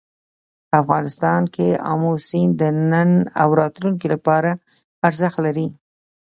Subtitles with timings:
[0.81, 3.11] افغانستان کې آمو سیند د نن
[3.41, 4.51] او راتلونکي لپاره
[5.07, 5.67] ارزښت لري.